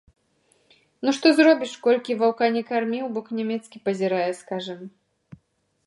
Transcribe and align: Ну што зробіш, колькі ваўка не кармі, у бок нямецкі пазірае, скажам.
Ну 1.07 1.13
што 1.17 1.27
зробіш, 1.39 1.75
колькі 1.87 2.17
ваўка 2.23 2.49
не 2.57 2.63
кармі, 2.71 2.99
у 3.09 3.13
бок 3.19 3.27
нямецкі 3.41 3.77
пазірае, 3.87 4.27
скажам. 4.41 4.81